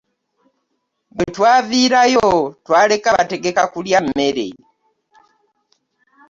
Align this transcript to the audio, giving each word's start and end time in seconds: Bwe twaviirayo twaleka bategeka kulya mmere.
Bwe 1.15 1.25
twaviirayo 1.35 2.27
twaleka 2.65 3.09
bategeka 3.17 3.63
kulya 3.73 3.99
mmere. 4.05 4.47